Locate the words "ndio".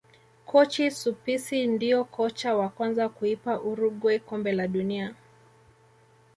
1.67-1.99